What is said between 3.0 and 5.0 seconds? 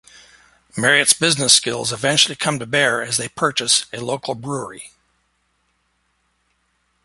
as they purchase a local brewery.